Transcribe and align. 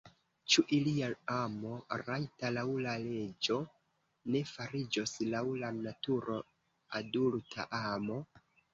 Ĉu 0.51 0.61
ilia 0.77 1.09
amo, 1.33 1.73
rajta 2.03 2.51
laŭ 2.55 2.65
la 2.87 2.95
leĝo, 3.05 3.59
ne 4.33 4.43
fariĝos 4.55 5.17
laŭ 5.37 5.45
la 5.63 5.73
naturo 5.79 6.43
adulta 7.05 7.73
amo? 7.87 8.23